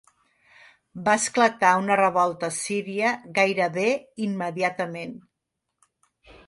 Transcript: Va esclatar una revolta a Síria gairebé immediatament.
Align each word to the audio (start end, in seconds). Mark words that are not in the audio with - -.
Va 1.07 1.13
esclatar 1.23 1.73
una 1.81 1.97
revolta 2.01 2.49
a 2.55 2.57
Síria 2.57 3.13
gairebé 3.39 3.87
immediatament. 4.31 5.17